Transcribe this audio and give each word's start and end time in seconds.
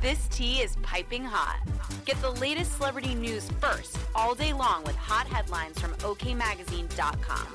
This 0.00 0.28
tea 0.28 0.60
is 0.60 0.76
piping 0.76 1.24
hot. 1.24 1.58
Get 2.04 2.20
the 2.22 2.30
latest 2.30 2.76
celebrity 2.76 3.16
news 3.16 3.50
first 3.60 3.98
all 4.14 4.32
day 4.32 4.52
long 4.52 4.84
with 4.84 4.94
hot 4.94 5.26
headlines 5.26 5.76
from 5.80 5.92
OKMagazine.com. 5.94 7.48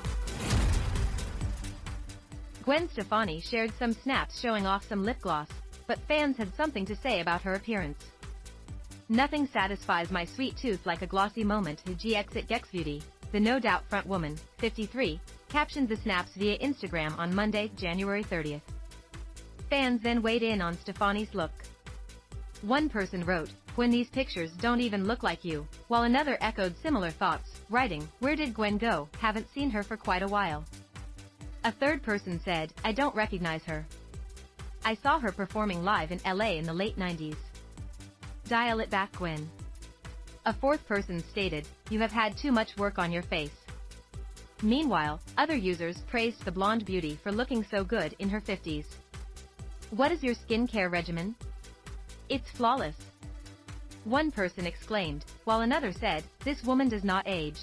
Gwen 2.62 2.88
Stefani 2.90 3.40
shared 3.40 3.72
some 3.78 3.94
snaps 3.94 4.40
showing 4.40 4.66
off 4.66 4.86
some 4.86 5.04
lip 5.04 5.16
gloss, 5.22 5.48
but 5.86 5.98
fans 6.06 6.36
had 6.36 6.54
something 6.54 6.84
to 6.84 6.94
say 6.94 7.20
about 7.20 7.40
her 7.40 7.54
appearance. 7.54 8.04
Nothing 9.08 9.46
satisfies 9.46 10.10
my 10.10 10.26
sweet 10.26 10.54
tooth 10.54 10.84
like 10.84 11.00
a 11.00 11.06
glossy 11.06 11.44
moment, 11.44 11.82
GX 11.86 12.36
at 12.36 12.46
Gex 12.46 12.70
Beauty, 12.70 13.02
the 13.32 13.40
no 13.40 13.58
doubt 13.58 13.88
front 13.88 14.06
woman, 14.06 14.36
53, 14.58 15.18
captioned 15.48 15.88
the 15.88 15.96
snaps 15.96 16.32
via 16.36 16.58
Instagram 16.58 17.18
on 17.18 17.34
Monday, 17.34 17.70
January 17.76 18.22
30th. 18.22 18.60
Fans 19.70 20.02
then 20.02 20.20
weighed 20.20 20.42
in 20.42 20.60
on 20.60 20.76
Stefani's 20.78 21.34
look. 21.34 21.52
One 22.64 22.88
person 22.88 23.26
wrote, 23.26 23.50
Gwen 23.74 23.90
these 23.90 24.08
pictures 24.08 24.50
don't 24.52 24.80
even 24.80 25.04
look 25.06 25.22
like 25.22 25.44
you, 25.44 25.68
while 25.88 26.04
another 26.04 26.38
echoed 26.40 26.74
similar 26.78 27.10
thoughts, 27.10 27.60
writing, 27.68 28.08
Where 28.20 28.34
did 28.34 28.54
Gwen 28.54 28.78
go? 28.78 29.06
Haven't 29.18 29.52
seen 29.52 29.68
her 29.68 29.82
for 29.82 29.98
quite 29.98 30.22
a 30.22 30.28
while. 30.28 30.64
A 31.64 31.72
third 31.72 32.02
person 32.02 32.40
said, 32.42 32.72
I 32.82 32.92
don't 32.92 33.14
recognize 33.14 33.62
her. 33.64 33.84
I 34.82 34.94
saw 34.94 35.18
her 35.18 35.30
performing 35.30 35.84
live 35.84 36.10
in 36.10 36.20
LA 36.24 36.52
in 36.52 36.64
the 36.64 36.72
late 36.72 36.96
90s. 36.96 37.36
Dial 38.48 38.80
it 38.80 38.88
back 38.88 39.12
Gwen. 39.12 39.46
A 40.46 40.54
fourth 40.54 40.88
person 40.88 41.22
stated, 41.22 41.68
you 41.90 42.00
have 42.00 42.12
had 42.12 42.34
too 42.34 42.50
much 42.50 42.78
work 42.78 42.98
on 42.98 43.12
your 43.12 43.24
face. 43.24 43.60
Meanwhile, 44.62 45.20
other 45.36 45.54
users 45.54 45.98
praised 46.06 46.42
the 46.46 46.52
blonde 46.52 46.86
beauty 46.86 47.18
for 47.22 47.30
looking 47.30 47.62
so 47.62 47.84
good 47.84 48.16
in 48.20 48.30
her 48.30 48.40
50s. 48.40 48.86
What 49.90 50.12
is 50.12 50.22
your 50.22 50.34
skincare 50.34 50.90
regimen? 50.90 51.34
It's 52.28 52.50
flawless. 52.50 52.96
One 54.04 54.30
person 54.30 54.66
exclaimed, 54.66 55.24
while 55.44 55.60
another 55.60 55.92
said, 55.92 56.24
this 56.44 56.64
woman 56.64 56.88
does 56.88 57.04
not 57.04 57.28
age. 57.28 57.60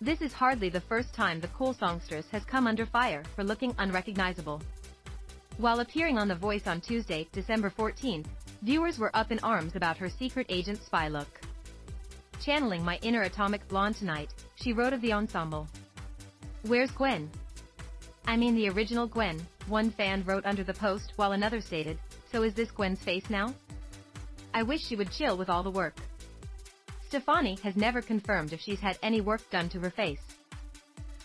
This 0.00 0.20
is 0.20 0.32
hardly 0.32 0.68
the 0.68 0.80
first 0.80 1.14
time 1.14 1.38
the 1.38 1.48
cool 1.48 1.72
songstress 1.72 2.28
has 2.30 2.44
come 2.44 2.66
under 2.66 2.86
fire 2.86 3.22
for 3.36 3.44
looking 3.44 3.74
unrecognizable. 3.78 4.60
While 5.58 5.80
appearing 5.80 6.18
on 6.18 6.26
The 6.26 6.34
Voice 6.34 6.66
on 6.66 6.80
Tuesday, 6.80 7.28
December 7.30 7.70
14, 7.70 8.24
viewers 8.62 8.98
were 8.98 9.14
up 9.14 9.30
in 9.30 9.38
arms 9.40 9.76
about 9.76 9.96
her 9.98 10.08
secret 10.08 10.46
agent 10.48 10.82
spy 10.82 11.06
look. 11.06 11.40
Channeling 12.40 12.84
my 12.84 12.98
inner 13.02 13.22
atomic 13.22 13.66
blonde 13.68 13.94
tonight, 13.94 14.34
she 14.56 14.72
wrote 14.72 14.92
of 14.92 15.00
the 15.00 15.12
ensemble. 15.12 15.68
Where's 16.62 16.90
Gwen? 16.90 17.30
I 18.26 18.36
mean 18.36 18.56
the 18.56 18.70
original 18.70 19.06
Gwen, 19.06 19.46
one 19.68 19.90
fan 19.90 20.24
wrote 20.24 20.46
under 20.46 20.64
the 20.64 20.74
post 20.74 21.12
while 21.16 21.32
another 21.32 21.60
stated, 21.60 21.98
so 22.30 22.42
is 22.42 22.54
this 22.54 22.70
Gwen's 22.70 23.02
face 23.02 23.28
now? 23.30 23.54
I 24.54 24.62
wish 24.62 24.82
she 24.82 24.96
would 24.96 25.10
chill 25.10 25.36
with 25.36 25.48
all 25.48 25.62
the 25.62 25.70
work. 25.70 25.96
Stefani 27.08 27.56
has 27.62 27.76
never 27.76 28.00
confirmed 28.00 28.52
if 28.52 28.60
she's 28.60 28.80
had 28.80 28.98
any 29.02 29.20
work 29.20 29.42
done 29.50 29.68
to 29.70 29.80
her 29.80 29.90
face. 29.90 30.20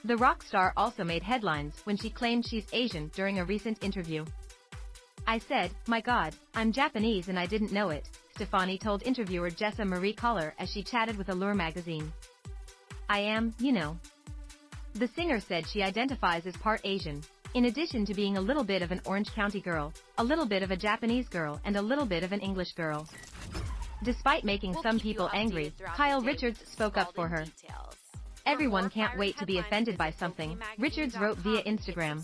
The 0.03 0.17
rock 0.17 0.43
star 0.43 0.73
also 0.77 1.03
made 1.03 1.23
headlines 1.23 1.73
when 1.83 1.97
she 1.97 2.09
claimed 2.09 2.45
she's 2.45 2.67
Asian 2.71 3.09
during 3.15 3.39
a 3.39 3.45
recent 3.45 3.83
interview. 3.83 4.25
I 5.25 5.39
said, 5.39 5.71
my 5.87 5.99
god, 5.99 6.35
I'm 6.55 6.71
Japanese 6.71 7.27
and 7.27 7.37
I 7.37 7.45
didn't 7.45 7.73
know 7.73 7.89
it, 7.89 8.07
Stefani 8.35 8.77
told 8.77 9.03
interviewer 9.03 9.49
Jesa 9.49 9.85
Marie 9.85 10.13
Calaor 10.13 10.53
as 10.59 10.69
she 10.69 10.83
chatted 10.83 11.17
with 11.17 11.29
Allure 11.29 11.55
magazine. 11.55 12.13
I 13.09 13.19
am, 13.19 13.53
you 13.59 13.71
know. 13.71 13.97
The 14.93 15.07
singer 15.09 15.39
said 15.39 15.67
she 15.67 15.83
identifies 15.83 16.45
as 16.45 16.55
part 16.57 16.81
Asian, 16.83 17.23
in 17.57 17.65
addition 17.65 18.05
to 18.05 18.13
being 18.13 18.37
a 18.37 18.41
little 18.41 18.63
bit 18.63 18.83
of 18.83 18.91
an 18.91 19.01
Orange 19.03 19.33
County 19.33 19.59
girl, 19.59 19.91
a 20.19 20.23
little 20.23 20.45
bit 20.45 20.61
of 20.61 20.69
a 20.69 20.77
Japanese 20.77 21.27
girl 21.27 21.59
and 21.65 21.75
a 21.75 21.81
little 21.81 22.05
bit 22.05 22.23
of 22.23 22.31
an 22.31 22.39
English 22.39 22.73
girl. 22.73 23.09
Despite 24.03 24.43
making 24.43 24.73
We'll 24.73 24.83
some 24.83 24.99
people 24.99 25.27
angry, 25.33 25.73
Kyle 25.95 26.21
Richards 26.21 26.59
spoke 26.71 26.97
up 26.97 27.15
for 27.15 27.27
her. 27.27 27.45
details. 27.45 27.95
Everyone 28.45 28.91
can't 28.91 29.17
wait 29.17 29.37
to 29.39 29.45
be 29.47 29.57
offended 29.57 29.97
by 29.97 30.11
something. 30.11 30.55
Richards 30.77 31.17
wrote 31.17 31.39
via 31.39 31.63
Instagram. 31.63 32.23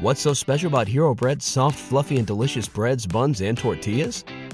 What's 0.00 0.20
so 0.20 0.34
special 0.34 0.66
about 0.66 0.88
Hero 0.88 1.14
Bread's 1.14 1.44
soft, 1.44 1.78
fluffy, 1.78 2.16
and 2.16 2.26
delicious 2.26 2.66
breads, 2.66 3.06
buns, 3.06 3.42
and 3.42 3.56
tortillas? 3.56 4.24